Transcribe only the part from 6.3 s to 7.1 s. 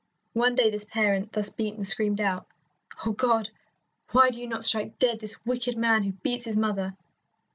his mother?"